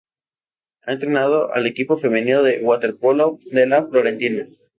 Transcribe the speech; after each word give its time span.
Ha 0.81 0.93
entrenado 0.93 1.53
al 1.53 1.67
equipo 1.67 1.99
femenino 1.99 2.41
de 2.41 2.61
waterpolo 2.63 3.37
de 3.51 3.67
la 3.67 3.85
Fiorentina. 3.87 4.47